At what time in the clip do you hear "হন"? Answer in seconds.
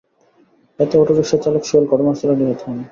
2.63-2.77